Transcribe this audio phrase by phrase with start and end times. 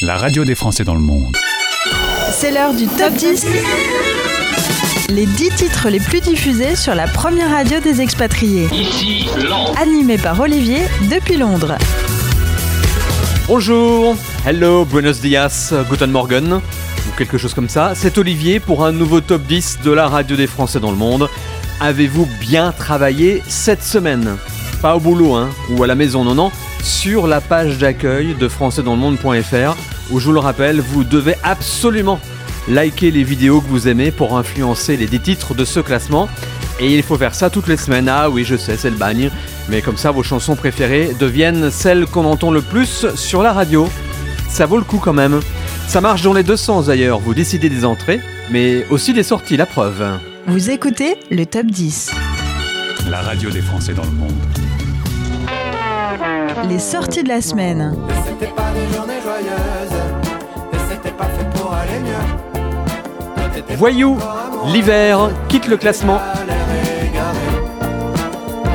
[0.00, 1.36] la radio des Français dans le monde.
[2.30, 3.46] C'est l'heure du top 10.
[5.08, 8.68] Les 10 titres les plus diffusés sur la première radio des expatriés.
[8.72, 9.74] Ici, Londres.
[9.80, 11.76] Animé par Olivier depuis Londres.
[13.48, 14.14] Bonjour,
[14.46, 17.94] hello, buenos dias, guten morgen, ou quelque chose comme ça.
[17.96, 21.28] C'est Olivier pour un nouveau top 10 de la radio des Français dans le monde.
[21.80, 24.36] Avez-vous bien travaillé cette semaine?
[24.82, 26.52] Pas au boulot, hein, ou à la maison, non, non,
[26.82, 29.76] sur la page d'accueil de françaisdanslemonde.fr,
[30.10, 32.20] où je vous le rappelle, vous devez absolument
[32.68, 36.28] liker les vidéos que vous aimez pour influencer les 10 titres de ce classement.
[36.80, 38.08] Et il faut faire ça toutes les semaines.
[38.08, 39.30] Ah oui, je sais, c'est le bagne.
[39.68, 43.88] Mais comme ça, vos chansons préférées deviennent celles qu'on entend le plus sur la radio.
[44.48, 45.40] Ça vaut le coup quand même.
[45.88, 47.18] Ça marche dans les deux sens d'ailleurs.
[47.18, 50.06] Vous décidez des entrées, mais aussi des sorties, la preuve.
[50.46, 52.12] Vous écoutez le top 10.
[53.10, 54.34] La radio des Français dans le monde.
[56.68, 57.96] Les sorties de la semaine.
[58.26, 59.98] C'était pas des journées joyeuses.
[60.72, 63.76] Et c'était pas fait pour aller mieux.
[63.76, 64.18] Voyou,
[64.66, 66.20] l'hiver quitte le classement.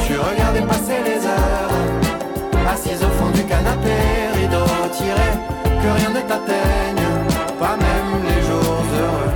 [0.08, 2.72] Tu regardais passer les heures.
[2.72, 3.92] Assise au fond du canapé
[4.36, 5.30] Rideau tiré
[5.64, 7.06] Que rien ne t'atteigne.
[7.60, 9.32] Pas même les jours heureux.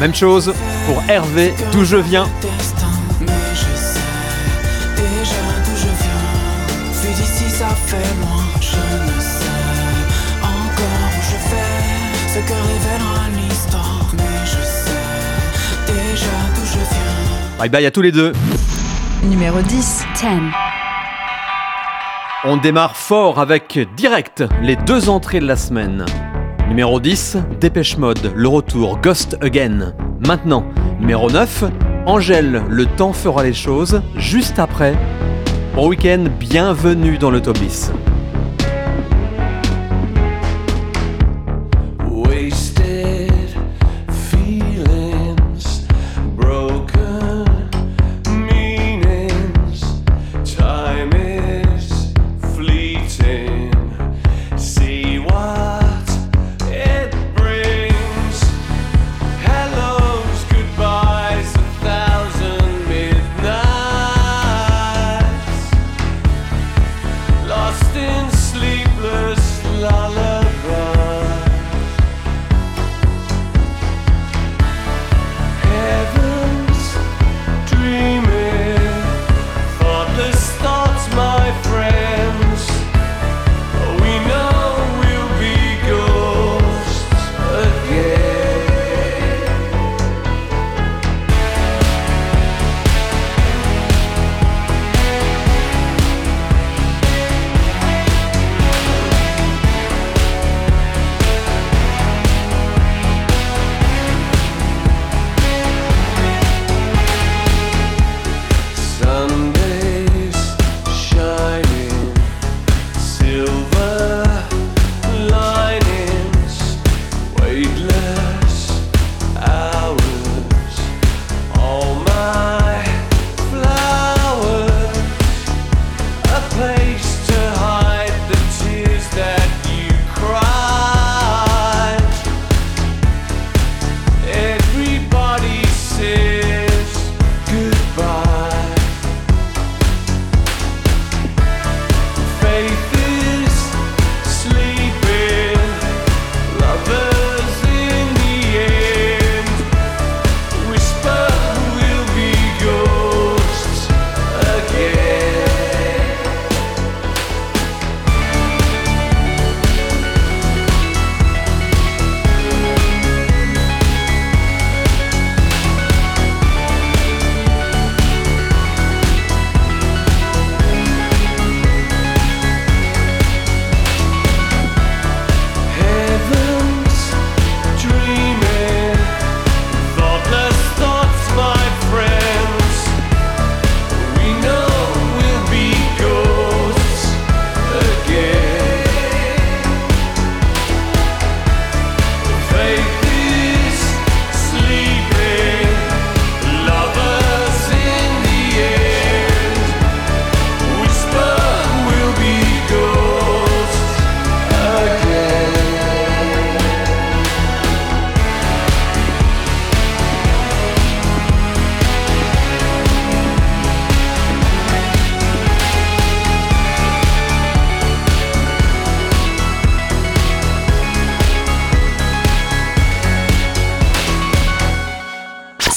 [0.00, 0.52] Même chose
[0.88, 2.26] pour Hervé, d'où je viens.
[3.20, 4.00] mais je sais
[4.96, 7.02] déjà d'où je viens.
[7.02, 8.42] Vu d'ici, ça fait loin.
[8.62, 9.44] Je ne sais
[10.42, 14.06] encore où je vais, ce que révélera l'histoire.
[14.16, 17.58] Mais je sais déjà d'où je viens.
[17.58, 18.32] Bye bye à tous les deux.
[19.24, 20.06] Numéro 10.
[20.14, 20.24] 10.
[22.44, 26.06] On démarre fort avec direct les deux entrées de la semaine.
[26.66, 29.92] Numéro 10, Dépêche Mode, le retour Ghost Again.
[30.26, 30.64] Maintenant,
[30.98, 31.64] numéro 9,
[32.06, 34.02] Angèle, le temps fera les choses.
[34.16, 34.94] Juste après,
[35.74, 37.92] bon week-end, bienvenue dans le top 10.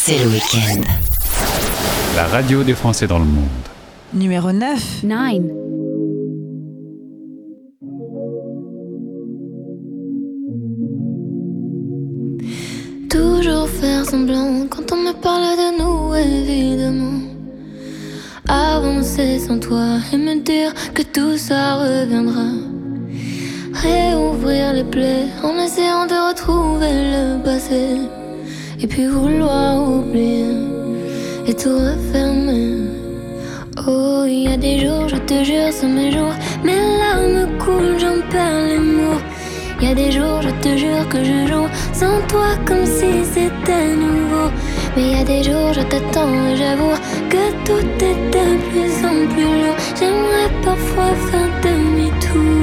[0.03, 0.81] C'est le week-end.
[2.15, 3.45] La radio des Français dans le monde.
[4.15, 5.03] Numéro 9.
[5.03, 5.19] 9.
[13.12, 17.21] Toujours faire semblant quand on me parle de nous, évidemment.
[18.47, 22.50] Avancer sans toi et me dire que tout ça reviendra.
[23.75, 28.20] Réouvrir les plaies en essayant de retrouver le passé.
[28.83, 30.56] Et puis vouloir oublier
[31.45, 32.78] et tout refermer.
[33.88, 36.33] Oh, il y a des jours, je te jure, sont mes jours.
[36.63, 39.22] Mes larmes coulent, j'en perds les mots.
[39.80, 43.24] Il y a des jours, je te jure que je joue sans toi comme si
[43.33, 44.50] c'était nouveau.
[44.95, 46.98] Mais il y a des jours, je t'attends et j'avoue
[47.30, 49.78] que tout est de plus en plus lourd.
[50.00, 52.61] J'aimerais parfois faire demi-tour.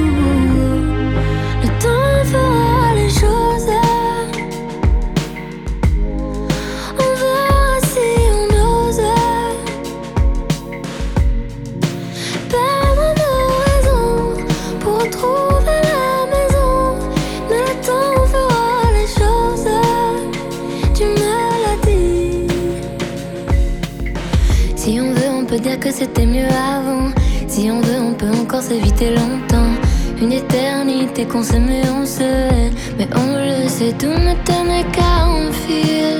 [25.79, 27.09] Que c'était mieux avant.
[27.47, 29.73] Si on veut, on peut encore s'éviter longtemps.
[30.21, 32.71] Une éternité qu'on s'aimait, on se hait.
[32.97, 36.19] Mais on le sait, tout ne tenait qu'à un fil.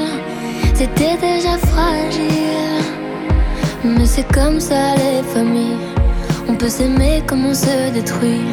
[0.74, 2.84] C'était déjà fragile.
[3.84, 5.78] Mais c'est comme ça les familles.
[6.48, 8.46] On peut s'aimer comme on se détruit.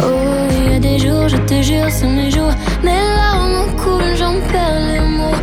[0.00, 2.52] Oh, il y a des jours, je te jure, sont mes jours.
[2.84, 5.40] Mes larmes coulent, j'en perds les mots.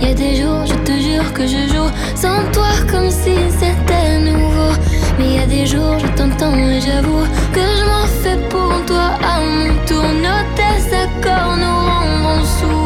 [0.00, 4.18] Y a des jours, je te jure que je joue sans toi comme si c'était
[4.20, 4.72] nouveau.
[5.18, 9.18] Mais y a des jours, je t'entends et j'avoue que je m'en fais pour toi
[9.24, 10.04] à mon tour.
[10.04, 12.85] Nos désaccords nous rendront sourds.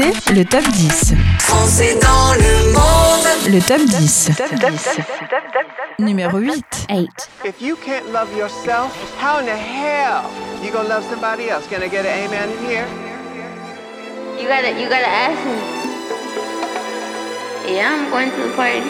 [0.00, 1.14] Écoutez le top 10.
[1.40, 3.52] Français dans le monde.
[3.52, 4.30] Le top 10.
[5.98, 6.64] Numéro 8.
[6.90, 7.08] 8.
[7.44, 10.22] If you can't love yourself, how in the hell
[10.62, 11.66] you gonna love somebody else?
[11.68, 12.86] Can I get an amen in here?
[14.40, 15.80] You gotta, you gotta ask me.
[17.74, 18.80] Yeah, I'm going to the party,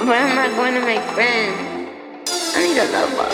[0.00, 1.56] but I'm not going to make friends.
[2.56, 3.28] I need a lover.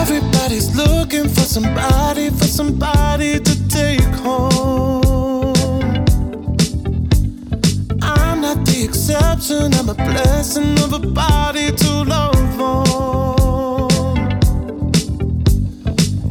[0.00, 4.91] Everybody's looking for somebody, for somebody to take home.
[8.82, 13.88] The exception, I'm a blessing of a body to love on.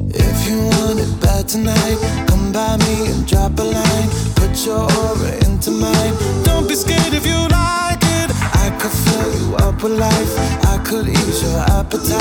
[0.10, 4.10] If you want it bad tonight, come by me and drop a line.
[4.36, 6.14] Put your aura into mine.
[6.44, 8.32] Don't be scared if you like it.
[8.64, 10.34] I could fill you up with life.
[10.66, 12.21] I could ease your appetite.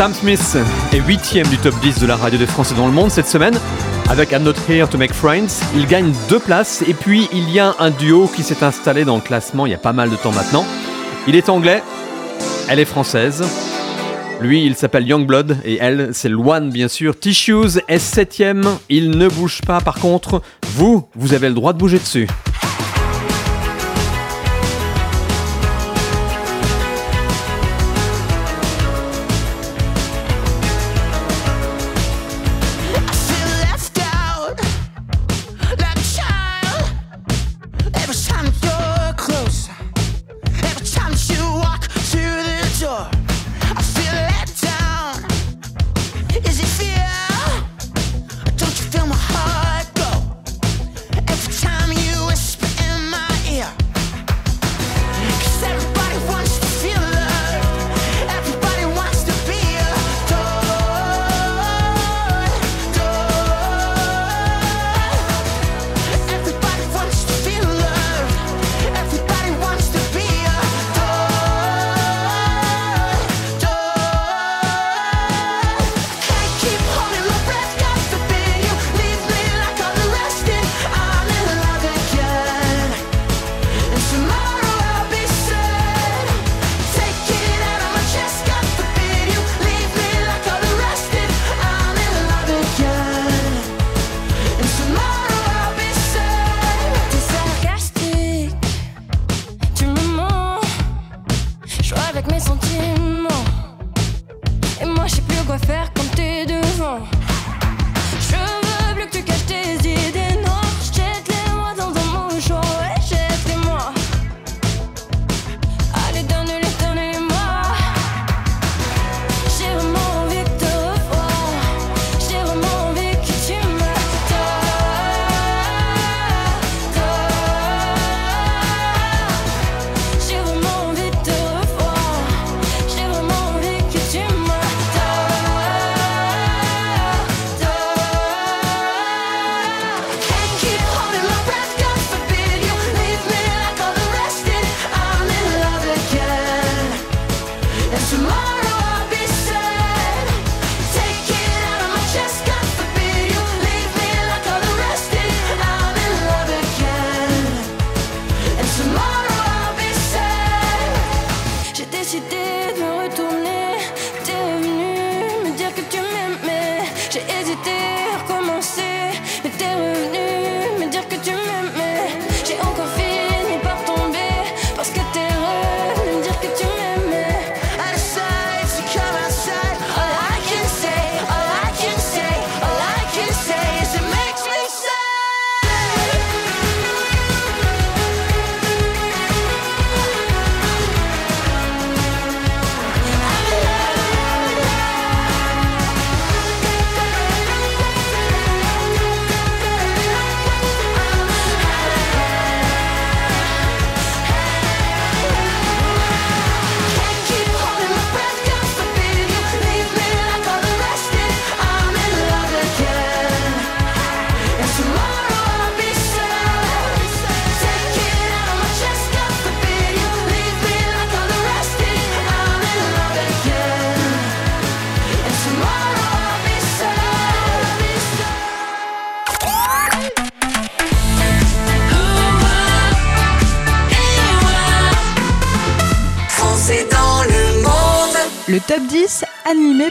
[0.00, 0.56] Sam Smith
[0.94, 3.52] est huitième du top 10 de la radio des Français dans le monde cette semaine.
[4.08, 7.58] Avec I'm Not Here to Make Friends, il gagne deux places et puis il y
[7.58, 10.16] a un duo qui s'est installé dans le classement il y a pas mal de
[10.16, 10.64] temps maintenant.
[11.28, 11.82] Il est anglais,
[12.70, 13.44] elle est française.
[14.40, 17.20] Lui, il s'appelle Youngblood et elle, c'est Luan bien sûr.
[17.20, 20.40] Tissues est septième, il ne bouge pas par contre.
[20.76, 22.26] Vous, vous avez le droit de bouger dessus.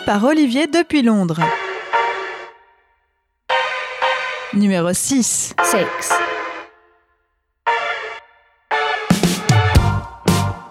[0.09, 1.39] Par Olivier depuis Londres.
[4.55, 5.53] Numéro 6.
[5.63, 5.85] 6.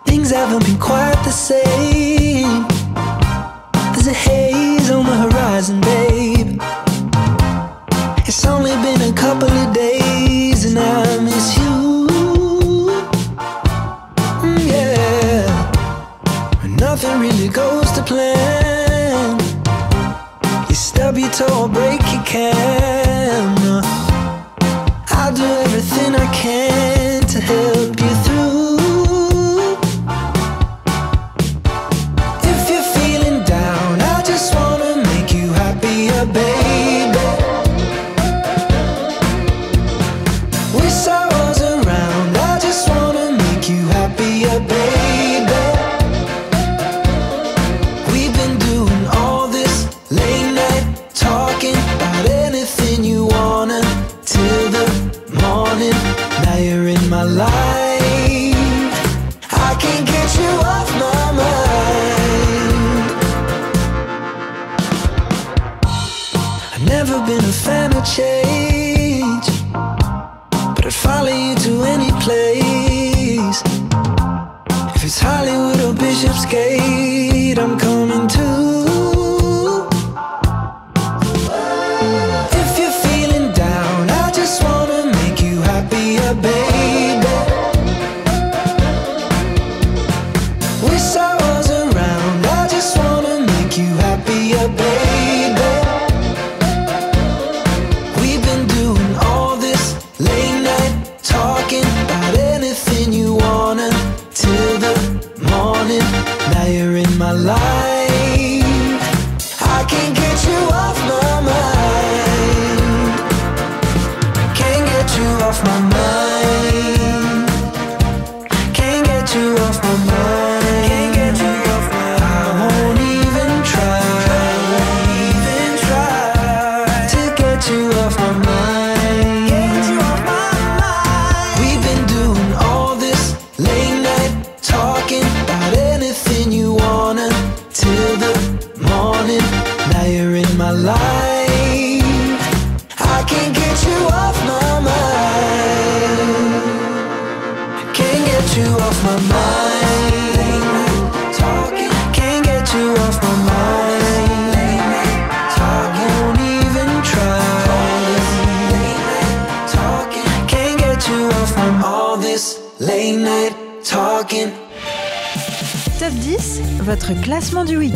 [0.07, 2.67] Things haven't been quite the same.
[3.93, 6.61] There's a haze on the horizon, babe.
[8.27, 12.89] It's only been a couple of days and I miss you.
[14.43, 15.47] Mm, yeah.
[16.81, 18.68] Nothing really goes to plan.
[21.19, 23.83] Your toe break your camera.
[25.09, 27.78] I'll do everything I can to help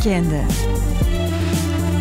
[0.05, 0.25] week-end.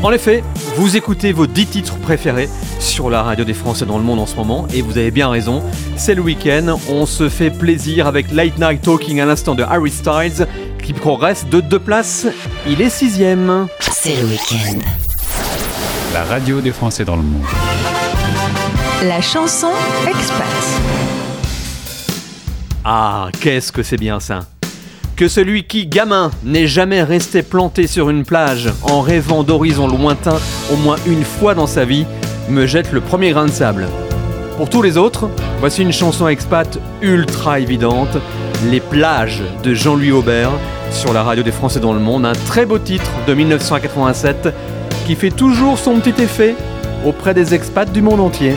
[0.03, 0.43] En effet,
[0.75, 4.25] vous écoutez vos 10 titres préférés sur la radio des Français dans le monde en
[4.25, 5.61] ce moment, et vous avez bien raison,
[5.95, 9.91] c'est le week-end, on se fait plaisir avec Late Night Talking à l'instant de Harry
[9.91, 10.47] Styles,
[10.83, 12.25] qui progresse de deux places,
[12.67, 13.67] il est sixième.
[13.79, 14.79] C'est le week-end.
[16.13, 17.45] La radio des Français dans le monde.
[19.03, 19.71] La chanson
[20.07, 20.47] Expat.
[22.83, 24.41] Ah, qu'est-ce que c'est bien ça
[25.15, 30.39] Que celui qui, gamin, n'est jamais resté planté sur une plage en rêvant d'horizons lointains
[30.73, 32.05] au moins une fois dans sa vie,
[32.49, 33.87] me jette le premier grain de sable.
[34.57, 38.17] Pour tous les autres, voici une chanson expat ultra évidente,
[38.69, 40.51] Les plages de Jean-Louis Aubert,
[40.91, 44.49] sur la radio des Français dans le monde, un très beau titre de 1987
[45.07, 46.55] qui fait toujours son petit effet
[47.05, 48.53] auprès des expats du monde entier.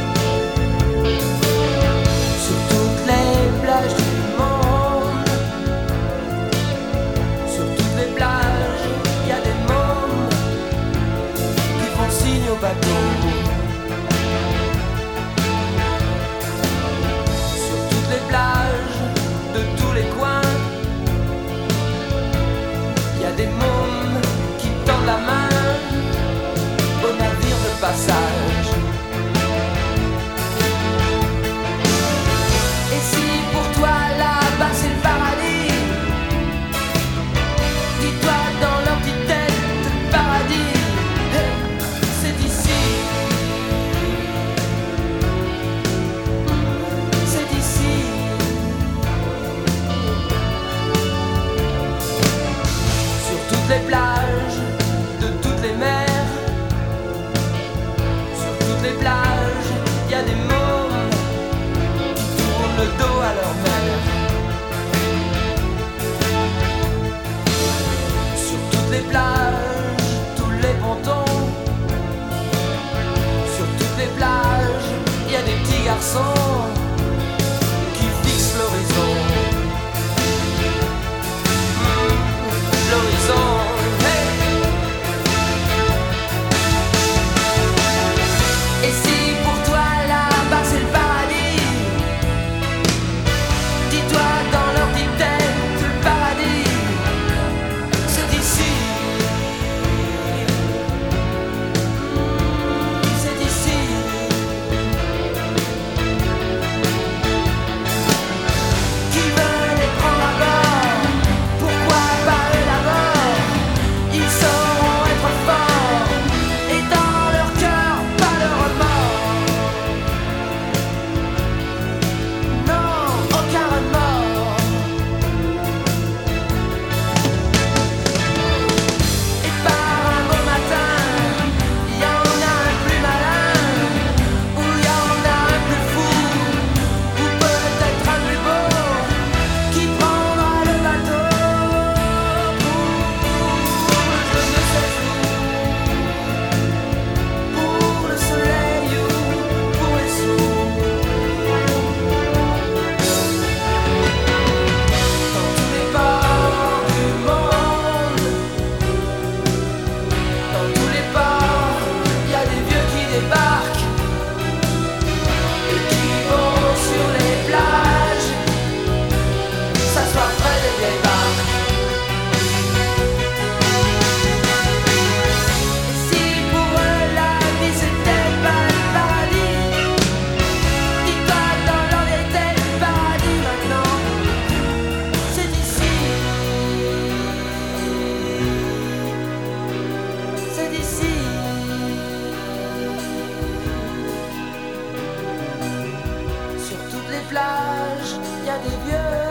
[197.34, 199.24] plage, il y a des vieux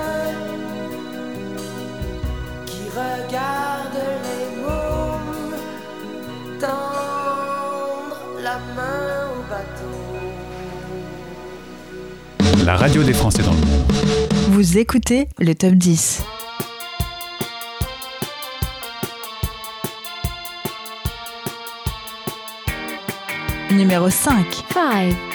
[2.65, 5.55] qui regardent les mômes
[6.59, 9.95] tendre la main au bateau.
[12.65, 13.93] La radio des Français dans le monde.
[14.49, 16.23] Vous écoutez le top 10.
[23.71, 24.45] Numéro 5.
[24.73, 25.32] 5.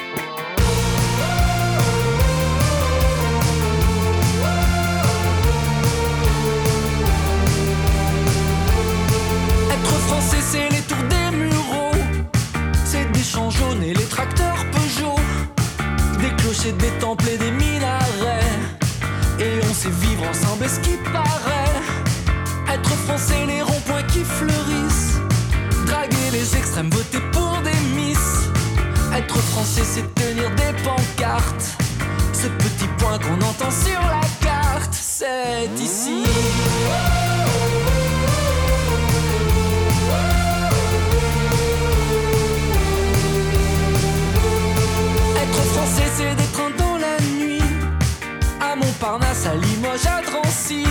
[49.49, 50.85] À Limoges, à Drancy.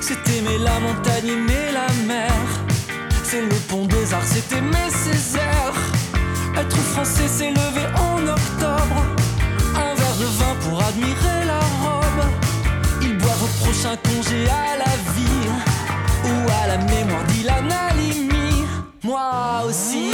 [0.00, 2.32] C'est aimer la montagne, aimer la mer.
[3.24, 5.74] C'est le pont des arts, c'est aimer Césaire.
[6.56, 8.98] Être français, c'est lever en octobre.
[9.74, 12.22] Un verre de vin pour admirer la robe.
[13.02, 15.48] Ils boivent au prochain congé à la vie.
[16.24, 18.64] Ou à la mémoire d'Ilan Halimi.
[19.02, 20.10] Moi aussi.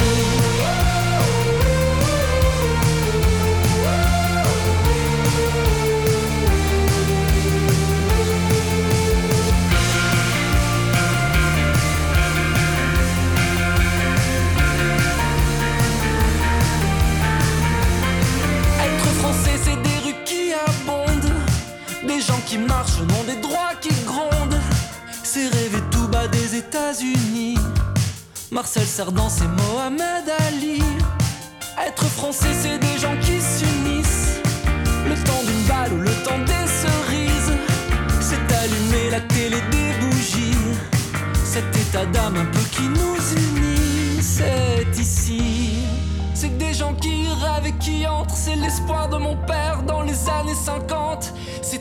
[22.54, 24.60] Qui marchent au nom des droits qui grondent.
[25.24, 27.58] C'est rêver tout bas des États-Unis.
[28.52, 30.80] Marcel Cerdan, c'est Mohamed Ali.
[31.84, 34.38] Être français, c'est des gens qui s'unissent.
[35.08, 37.54] Le temps d'une balle ou le temps des cerises.
[38.20, 40.76] C'est allumer la télé des bougies.
[41.44, 45.42] Cet état d'âme un peu qui nous unit, c'est ici.
[46.34, 50.28] C'est des gens qui rêvent et qui entrent, c'est l'espoir de mon père dans les
[50.28, 51.32] années 50.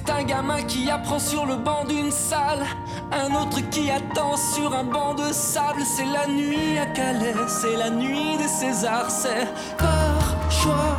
[0.06, 2.66] C'est un gamin qui apprend sur le banc d'une salle,
[3.12, 5.82] un autre qui attend sur un banc de sable.
[5.86, 10.98] C'est la nuit à Calais, c'est la nuit des Césars, c'est par choix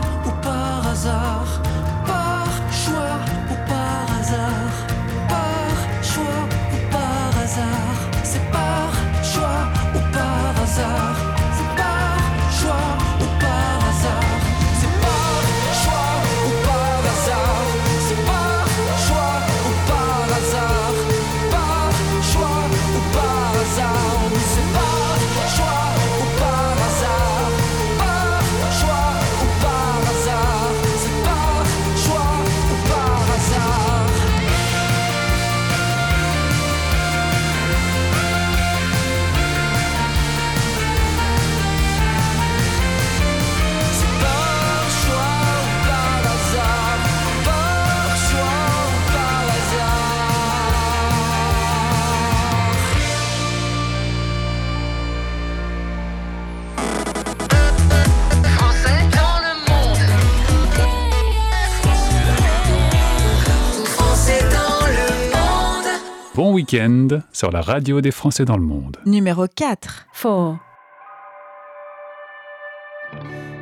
[66.34, 68.96] Bon week-end sur la radio des Français dans le monde.
[69.06, 70.08] Numéro 4.
[70.20, 70.58] 4.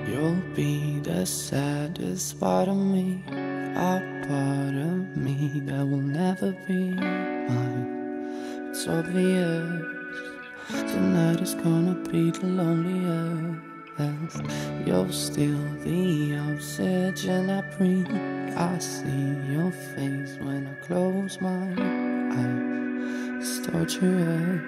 [0.09, 3.19] You'll be the saddest part of me,
[3.77, 8.31] a part of me that will never be mine.
[8.71, 9.69] It's obvious
[10.71, 13.61] tonight is gonna be the loneliest.
[14.87, 18.09] You're still the oxygen I breathe.
[18.57, 22.12] I see your face when I close my eyes.
[23.41, 24.61] It's torturous.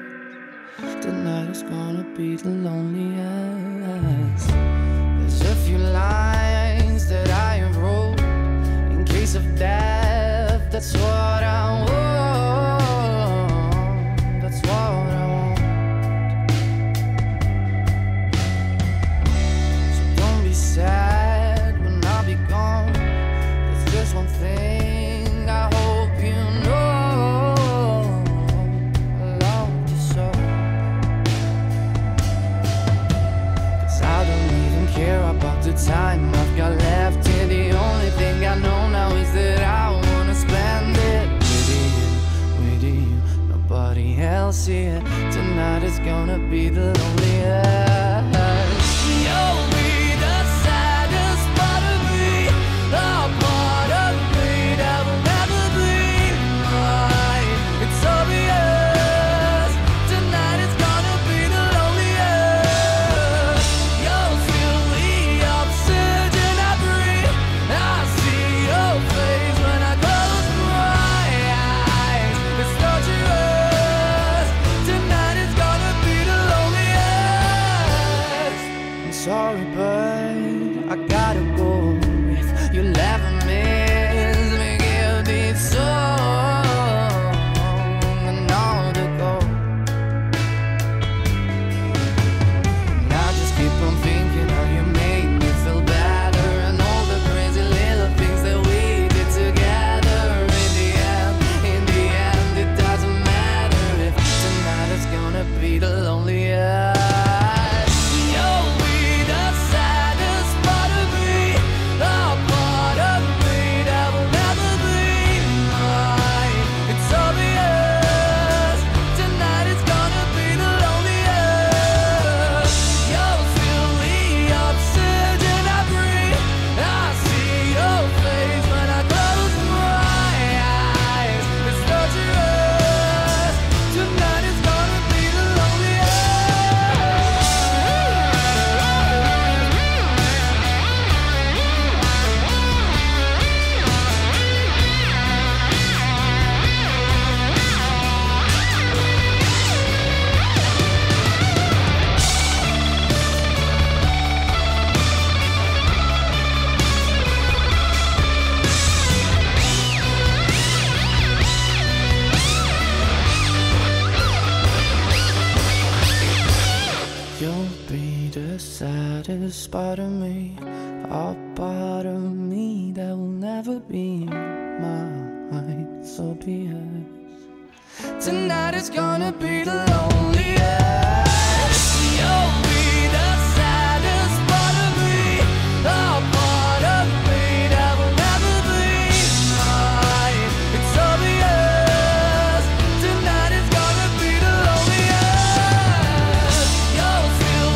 [1.01, 4.49] Tonight is gonna be the loneliest.
[4.49, 8.21] There's a few lines that I have wrote
[8.91, 10.71] in case of death.
[10.71, 11.94] That's what I want.
[44.53, 47.94] Tonight is gonna be the loneliest.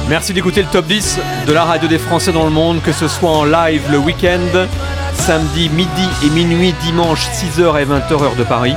[0.09, 3.09] Merci d'écouter le top 10 de la radio des Français dans le monde, que ce
[3.09, 4.67] soit en live le week-end,
[5.13, 8.75] samedi midi et minuit, dimanche 6h et 20h de Paris,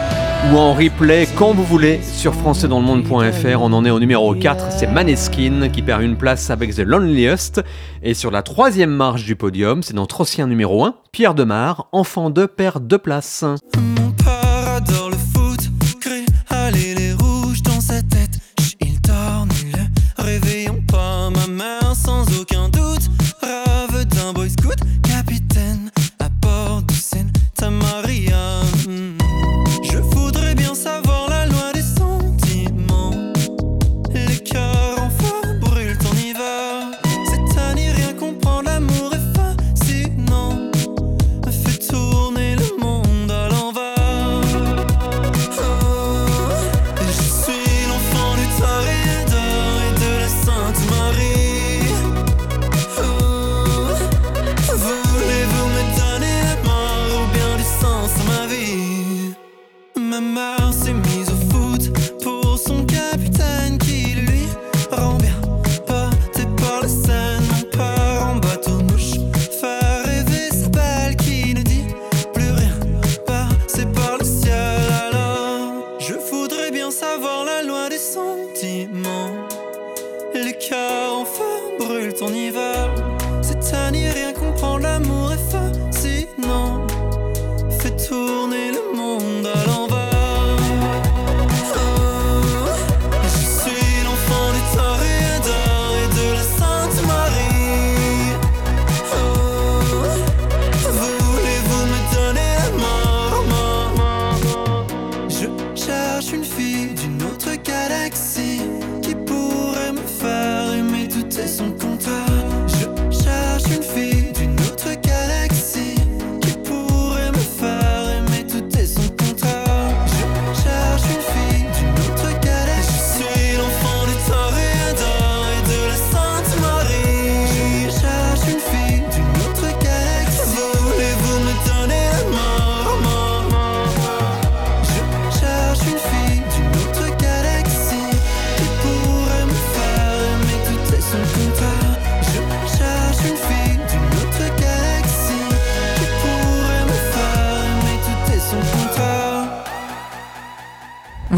[0.52, 3.62] ou en replay quand vous voulez sur françaisdanslemonde.fr.
[3.62, 7.62] On en est au numéro 4, c'est Maneskin qui perd une place avec The Loneliest.
[8.04, 12.30] Et sur la troisième marche du podium, c'est notre ancien numéro 1, Pierre Demar, enfant
[12.30, 13.46] de perd deux places.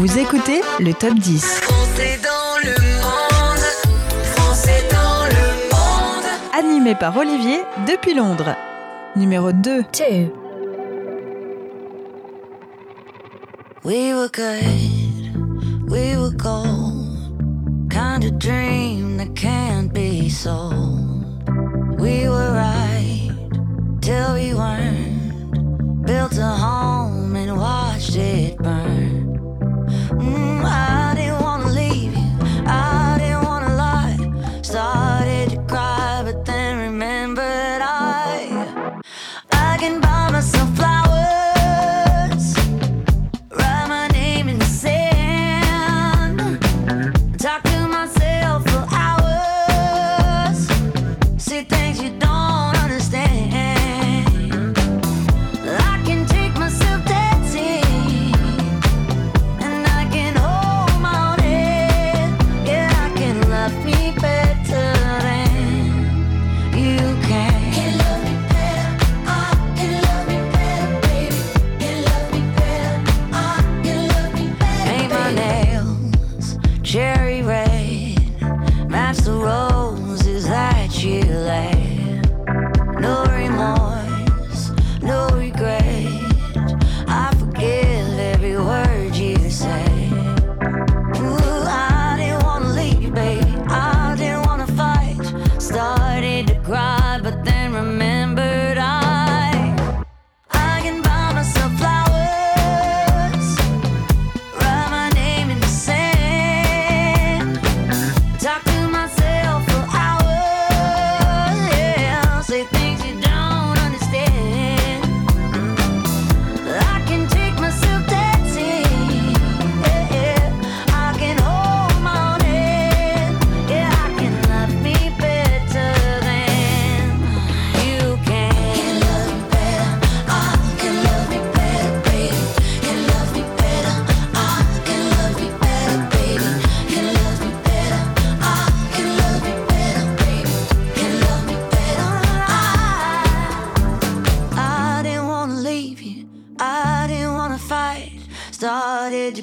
[0.06, 1.60] Vous écoutez le top 10.
[1.62, 3.64] Français dans le monde,
[4.34, 6.26] Français dans le monde.
[6.52, 8.54] Animé par Olivier depuis Londres.
[9.16, 9.82] Numéro 2.
[9.92, 10.30] Two.
[13.82, 17.88] We were good, we were gold.
[17.88, 21.48] Kind of dream that can't be sold.
[21.98, 23.30] We were right
[24.02, 26.04] till we weren't.
[26.04, 29.03] Built a home and watched it burn.
[30.24, 31.03] Mm, I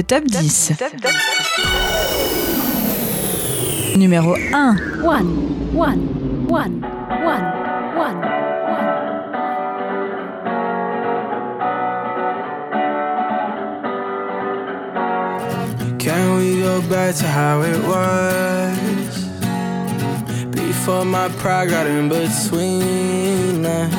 [0.00, 0.72] le top 10.
[3.96, 4.76] Numéro 1.
[5.02, 5.26] One,
[5.74, 6.00] one,
[6.48, 6.80] one,
[7.22, 7.44] one,
[7.96, 8.20] one.
[15.98, 19.28] Can we go back to how it was?
[20.50, 23.94] Before my pride got in between us.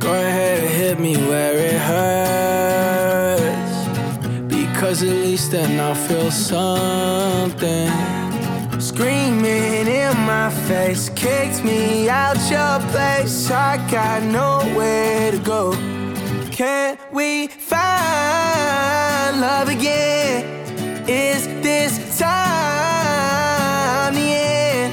[0.00, 3.27] Go ahead and hit me where it hurts.
[4.78, 7.90] Cause at least then I'll feel something.
[8.80, 13.50] Screaming in my face, kicked me out your place.
[13.50, 15.72] I got nowhere to go.
[16.52, 17.80] Can we find
[19.40, 20.44] love again?
[21.08, 24.92] Is this time the end?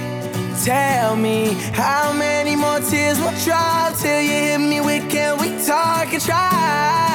[0.65, 5.07] Tell me how many more tears will drop till you hit me with.
[5.11, 7.14] Can we talk and try?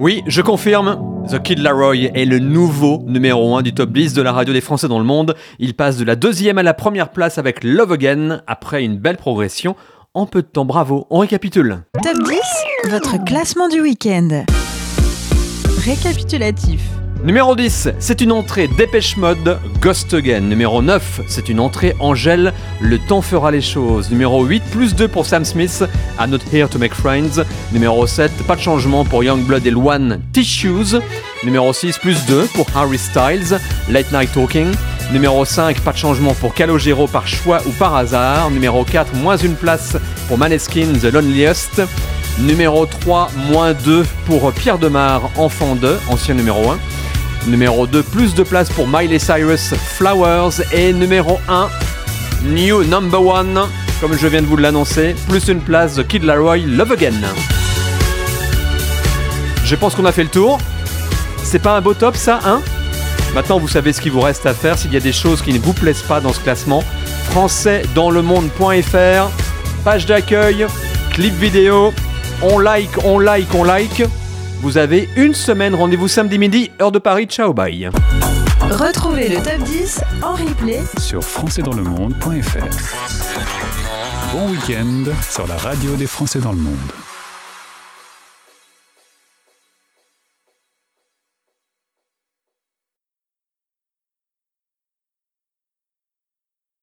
[0.00, 4.22] Oui, je confirme, The Kid Laroi est le nouveau numéro 1 du top 10 de
[4.22, 5.34] la radio des Français dans le monde.
[5.58, 9.16] Il passe de la deuxième à la première place avec Love Again, après une belle
[9.16, 9.74] progression
[10.14, 10.64] en peu de temps.
[10.64, 11.82] Bravo, on récapitule.
[12.00, 14.44] Top 10, votre classement du week-end.
[15.84, 16.80] Récapitulatif.
[17.24, 20.42] Numéro 10, c'est une entrée Dépêche Mode, Ghost Again.
[20.42, 24.08] Numéro 9, c'est une entrée Angèle, Le temps fera les choses.
[24.10, 25.82] Numéro 8, plus 2 pour Sam Smith,
[26.20, 27.42] I'm Not Here to Make Friends.
[27.72, 30.94] Numéro 7, pas de changement pour Youngblood et Luan, Tissues.
[31.42, 33.58] Numéro 6, plus 2 pour Harry Styles,
[33.90, 34.68] Late Night Talking.
[35.12, 38.48] Numéro 5, pas de changement pour Calogero par choix ou par hasard.
[38.52, 39.96] Numéro 4, moins une place
[40.28, 41.82] pour Maneskin, The Loneliest.
[42.38, 46.78] Numéro 3, moins 2 pour Pierre Demar, Enfant 2, ancien numéro 1.
[47.46, 50.60] Numéro 2, plus de place pour Miley Cyrus, Flowers.
[50.72, 51.68] Et numéro 1,
[52.44, 53.46] New Number 1,
[54.00, 57.14] comme je viens de vous l'annoncer, plus une place de Kid Laroi, Love Again.
[59.64, 60.58] Je pense qu'on a fait le tour.
[61.42, 62.60] C'est pas un beau top ça, hein?
[63.34, 65.52] Maintenant, vous savez ce qu'il vous reste à faire s'il y a des choses qui
[65.52, 66.82] ne vous plaisent pas dans ce classement.
[67.30, 69.30] françaisdanslemonde.fr,
[69.84, 70.66] page d'accueil,
[71.12, 71.92] clip vidéo,
[72.42, 74.04] on like, on like, on like.
[74.60, 77.90] Vous avez une semaine, rendez-vous samedi midi, heure de Paris, ciao bye.
[78.70, 82.66] Retrouvez le top 10 en replay Sur françaisdanslemonde.fr.
[84.32, 87.07] Bon week-end sur la radio des Français dans le monde.